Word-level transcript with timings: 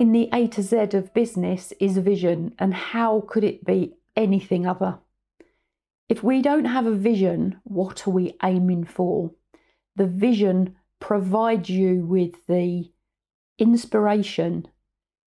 in 0.00 0.12
the 0.12 0.28
A 0.32 0.48
to 0.48 0.62
Z 0.62 0.76
of 0.94 1.14
business 1.14 1.72
is 1.80 1.98
vision, 1.98 2.54
and 2.58 2.74
how 2.74 3.24
could 3.28 3.44
it 3.44 3.64
be 3.64 3.94
anything 4.16 4.66
other? 4.66 4.98
If 6.08 6.22
we 6.22 6.42
don't 6.42 6.66
have 6.66 6.86
a 6.86 6.94
vision, 6.94 7.60
what 7.64 8.06
are 8.06 8.10
we 8.10 8.36
aiming 8.42 8.84
for? 8.84 9.32
The 9.96 10.06
vision 10.06 10.76
provides 11.00 11.68
you 11.68 12.04
with 12.06 12.32
the 12.46 12.90
inspiration, 13.58 14.66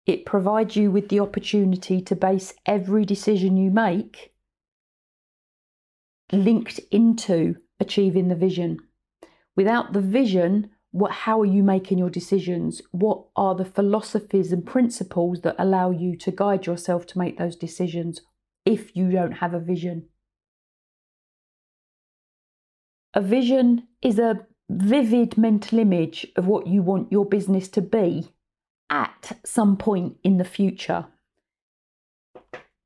it 0.06 0.26
provides 0.26 0.76
you 0.76 0.92
with 0.92 1.10
the 1.10 1.20
opportunity 1.20 2.02
to 2.02 2.16
base 2.16 2.54
every 2.66 3.06
decision 3.06 3.58
you 3.58 3.72
make 3.72 4.34
linked 6.32 6.80
into 6.92 7.56
achieving 7.80 8.28
the 8.28 8.36
vision. 8.36 8.80
Without 9.56 9.94
the 9.94 10.02
vision, 10.02 10.70
what 10.96 11.12
how 11.12 11.42
are 11.42 11.46
you 11.46 11.62
making 11.62 11.98
your 11.98 12.10
decisions? 12.10 12.82
What 12.92 13.26
are 13.36 13.54
the 13.54 13.66
philosophies 13.66 14.54
and 14.54 14.66
principles 14.66 15.42
that 15.42 15.58
allow 15.60 15.92
you 15.92 16.16
to 16.20 16.32
guide 16.32 16.66
yourself 16.66 17.06
to 17.08 17.18
make 17.18 17.38
those 17.38 17.58
decisions 17.58 18.22
if 18.66 18.96
you 18.96 19.12
don't 19.12 19.34
have 19.34 19.54
a 19.54 19.60
vision? 19.60 20.08
A 23.14 23.20
vision 23.20 23.90
is 24.02 24.20
a 24.20 24.48
vivid 24.70 25.38
mental 25.38 25.80
image 25.80 26.28
of 26.38 26.48
what 26.48 26.66
you 26.66 26.82
want 26.82 27.12
your 27.12 27.26
business 27.26 27.68
to 27.70 27.82
be 27.82 28.30
at 28.90 29.38
some 29.44 29.76
point 29.76 30.16
in 30.24 30.38
the 30.38 30.46
future. 30.46 31.08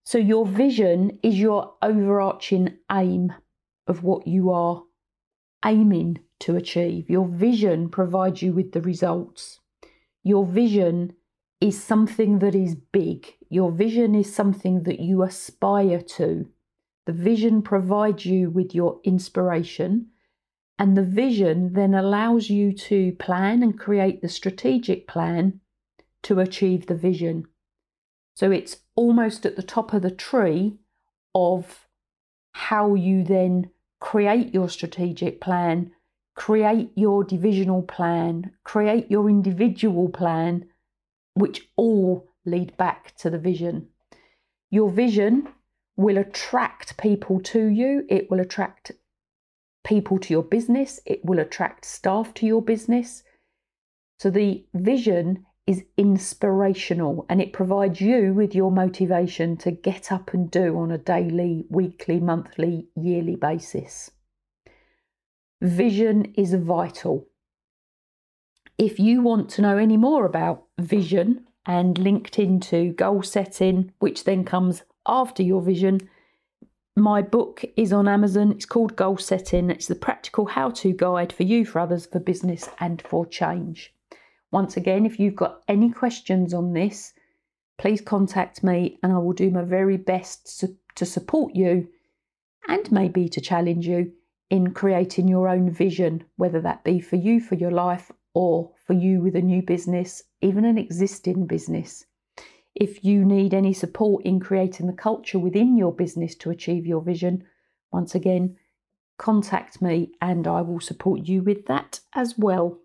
So 0.03 0.17
your 0.17 0.47
vision 0.47 1.19
is 1.21 1.35
your 1.35 1.75
overarching 1.83 2.75
aim 2.91 3.33
of 3.85 4.01
what 4.01 4.25
you 4.25 4.49
are 4.49 4.81
aiming 5.63 6.21
to 6.39 6.55
achieve. 6.55 7.09
Your 7.09 7.27
vision 7.27 7.89
provides 7.89 8.41
you 8.41 8.53
with 8.53 8.71
the 8.71 8.81
results. 8.81 9.59
Your 10.23 10.45
vision 10.45 11.13
is 11.61 11.81
something 11.81 12.39
that 12.39 12.55
is 12.55 12.75
big. 12.75 13.35
Your 13.49 13.71
vision 13.71 14.15
is 14.15 14.33
something 14.33 14.83
that 14.83 14.99
you 14.99 15.23
aspire 15.23 16.01
to. 16.01 16.47
The 17.05 17.13
vision 17.13 17.61
provides 17.61 18.25
you 18.25 18.49
with 18.49 18.75
your 18.75 18.99
inspiration, 19.03 20.07
and 20.77 20.95
the 20.95 21.03
vision 21.03 21.73
then 21.73 21.93
allows 21.93 22.49
you 22.49 22.71
to 22.73 23.13
plan 23.13 23.63
and 23.63 23.77
create 23.77 24.21
the 24.21 24.29
strategic 24.29 25.07
plan 25.07 25.59
to 26.23 26.39
achieve 26.39 26.85
the 26.85 26.95
vision. 26.95 27.45
So 28.35 28.51
it's 28.51 28.77
almost 28.95 29.45
at 29.45 29.55
the 29.55 29.63
top 29.63 29.93
of 29.93 30.01
the 30.01 30.11
tree 30.11 30.77
of 31.35 31.87
how 32.53 32.93
you 32.95 33.23
then 33.23 33.71
create 33.99 34.53
your 34.53 34.69
strategic 34.69 35.41
plan 35.41 35.91
create 36.39 36.89
your 36.95 37.21
divisional 37.25 37.81
plan, 37.81 38.49
create 38.63 39.11
your 39.11 39.29
individual 39.29 40.07
plan, 40.07 40.65
which 41.33 41.67
all 41.75 42.29
lead 42.45 42.75
back 42.77 43.13
to 43.17 43.29
the 43.29 43.37
vision. 43.37 43.85
Your 44.71 44.89
vision 44.89 45.49
will 45.97 46.17
attract 46.17 46.95
people 46.95 47.41
to 47.41 47.65
you, 47.65 48.05
it 48.07 48.31
will 48.31 48.39
attract 48.39 48.93
people 49.83 50.17
to 50.17 50.33
your 50.33 50.43
business, 50.43 51.01
it 51.05 51.19
will 51.25 51.39
attract 51.39 51.83
staff 51.83 52.33
to 52.35 52.45
your 52.45 52.61
business. 52.61 53.21
So 54.17 54.29
the 54.29 54.65
vision 54.73 55.45
is 55.67 55.83
inspirational 55.97 57.25
and 57.27 57.41
it 57.41 57.51
provides 57.51 57.99
you 57.99 58.33
with 58.33 58.55
your 58.55 58.71
motivation 58.71 59.57
to 59.57 59.71
get 59.71 60.09
up 60.09 60.33
and 60.33 60.49
do 60.49 60.77
on 60.79 60.89
a 60.89 60.97
daily, 60.97 61.65
weekly, 61.69 62.21
monthly, 62.21 62.87
yearly 62.95 63.35
basis. 63.35 64.11
Vision 65.61 66.33
is 66.35 66.53
vital. 66.53 67.27
If 68.77 68.97
you 68.97 69.21
want 69.21 69.49
to 69.51 69.61
know 69.61 69.77
any 69.77 69.97
more 69.97 70.25
about 70.25 70.63
vision 70.79 71.47
and 71.65 71.97
linked 71.97 72.39
into 72.39 72.93
goal 72.93 73.23
setting, 73.23 73.91
which 73.99 74.23
then 74.23 74.45
comes 74.45 74.83
after 75.05 75.43
your 75.43 75.61
vision, 75.61 76.09
my 76.95 77.21
book 77.21 77.65
is 77.75 77.91
on 77.91 78.07
Amazon. 78.07 78.53
It's 78.53 78.65
called 78.65 78.95
Goal 78.95 79.17
Setting. 79.17 79.69
It's 79.69 79.87
the 79.87 79.95
practical 79.95 80.45
how 80.45 80.69
to 80.69 80.93
guide 80.93 81.33
for 81.33 81.43
you, 81.43 81.65
for 81.65 81.79
others, 81.79 82.05
for 82.05 82.19
business, 82.19 82.69
and 82.79 83.01
for 83.01 83.25
change. 83.25 83.93
Once 84.51 84.77
again, 84.77 85.05
if 85.05 85.19
you've 85.19 85.35
got 85.35 85.61
any 85.67 85.91
questions 85.91 86.53
on 86.53 86.71
this, 86.71 87.13
please 87.77 87.99
contact 87.99 88.63
me 88.63 88.97
and 89.03 89.11
I 89.11 89.17
will 89.17 89.33
do 89.33 89.51
my 89.51 89.63
very 89.63 89.97
best 89.97 90.63
to 90.95 91.05
support 91.05 91.53
you 91.53 91.89
and 92.69 92.89
maybe 92.93 93.27
to 93.27 93.41
challenge 93.41 93.85
you 93.85 94.13
in 94.49 94.73
creating 94.73 95.27
your 95.27 95.47
own 95.47 95.69
vision, 95.69 96.23
whether 96.35 96.61
that 96.61 96.83
be 96.83 96.99
for 96.99 97.15
you, 97.15 97.39
for 97.39 97.55
your 97.55 97.71
life, 97.71 98.11
or 98.33 98.71
for 98.85 98.93
you 98.93 99.21
with 99.21 99.35
a 99.35 99.41
new 99.41 99.61
business, 99.61 100.23
even 100.41 100.65
an 100.65 100.77
existing 100.77 101.45
business. 101.45 102.05
If 102.75 103.03
you 103.03 103.25
need 103.25 103.53
any 103.53 103.73
support 103.73 104.23
in 104.25 104.39
creating 104.39 104.87
the 104.87 104.93
culture 104.93 105.39
within 105.39 105.77
your 105.77 105.93
business 105.93 106.35
to 106.35 106.49
achieve 106.49 106.85
your 106.85 107.01
vision, 107.01 107.43
once 107.91 108.15
again, 108.15 108.57
contact 109.17 109.81
me 109.81 110.11
and 110.21 110.47
I 110.47 110.61
will 110.61 110.79
support 110.79 111.25
you 111.25 111.41
with 111.43 111.65
that 111.65 111.99
as 112.13 112.37
well. 112.37 112.79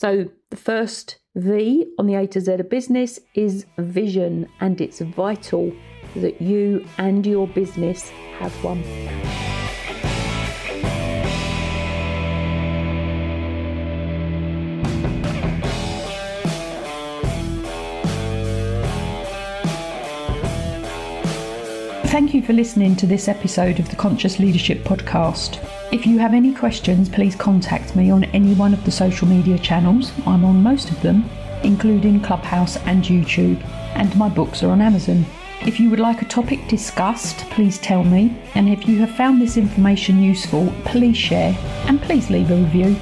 So, 0.00 0.30
the 0.50 0.56
first 0.56 1.18
V 1.34 1.86
on 1.98 2.06
the 2.06 2.14
A 2.14 2.26
to 2.28 2.40
Z 2.40 2.52
of 2.52 2.70
business 2.70 3.18
is 3.34 3.66
vision, 3.78 4.48
and 4.60 4.80
it's 4.80 5.00
vital 5.00 5.72
that 6.14 6.40
you 6.40 6.86
and 6.98 7.26
your 7.26 7.48
business 7.48 8.08
have 8.38 8.52
one. 8.62 8.82
Thank 22.08 22.32
you 22.32 22.40
for 22.40 22.54
listening 22.54 22.96
to 22.96 23.06
this 23.06 23.28
episode 23.28 23.78
of 23.78 23.90
the 23.90 23.96
Conscious 23.96 24.38
Leadership 24.38 24.82
Podcast. 24.82 25.62
If 25.92 26.06
you 26.06 26.18
have 26.18 26.32
any 26.32 26.54
questions, 26.54 27.06
please 27.06 27.36
contact 27.36 27.94
me 27.94 28.10
on 28.10 28.24
any 28.24 28.54
one 28.54 28.72
of 28.72 28.82
the 28.86 28.90
social 28.90 29.28
media 29.28 29.58
channels. 29.58 30.10
I'm 30.24 30.42
on 30.42 30.62
most 30.62 30.90
of 30.90 31.02
them, 31.02 31.28
including 31.62 32.22
Clubhouse 32.22 32.78
and 32.78 33.04
YouTube, 33.04 33.62
and 33.94 34.16
my 34.16 34.30
books 34.30 34.62
are 34.62 34.70
on 34.70 34.80
Amazon. 34.80 35.26
If 35.60 35.78
you 35.78 35.90
would 35.90 36.00
like 36.00 36.22
a 36.22 36.24
topic 36.24 36.66
discussed, 36.66 37.40
please 37.50 37.76
tell 37.76 38.02
me. 38.02 38.34
And 38.54 38.70
if 38.70 38.88
you 38.88 38.98
have 39.00 39.14
found 39.14 39.42
this 39.42 39.58
information 39.58 40.22
useful, 40.22 40.72
please 40.86 41.16
share 41.16 41.54
and 41.86 42.00
please 42.00 42.30
leave 42.30 42.50
a 42.50 42.56
review. 42.56 42.96